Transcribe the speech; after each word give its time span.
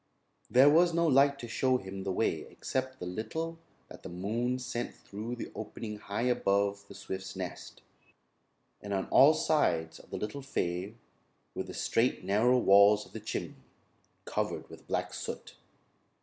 There 0.49 0.67
was 0.67 0.95
no 0.95 1.05
light 1.05 1.37
to 1.37 1.47
show 1.47 1.77
him 1.77 2.01
the 2.01 2.11
way 2.11 2.47
except 2.49 2.97
the 2.99 3.05
little 3.05 3.59
that 3.87 4.01
the 4.01 4.09
moon 4.09 4.57
sent 4.57 4.95
through 4.95 5.35
the 5.35 5.51
opening 5.53 5.99
high 5.99 6.23
above 6.23 6.87
the 6.87 6.95
swift's 6.95 7.35
nest; 7.35 7.83
and 8.81 8.95
on 8.95 9.05
all 9.09 9.35
sides 9.35 9.99
of 9.99 10.09
the 10.09 10.17
little 10.17 10.41
fay 10.41 10.95
were 11.53 11.61
the 11.61 11.75
straight 11.75 12.23
narrow 12.23 12.57
walls 12.57 13.05
of 13.05 13.13
the 13.13 13.19
chimney, 13.19 13.61
covered 14.25 14.67
with 14.71 14.87
black 14.87 15.13
soot. 15.13 15.53